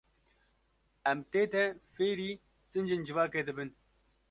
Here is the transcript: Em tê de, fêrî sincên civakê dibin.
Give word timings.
Em 1.11 1.19
tê 1.31 1.43
de, 1.53 1.65
fêrî 1.95 2.31
sincên 2.71 3.01
civakê 3.07 3.41
dibin. 3.47 3.69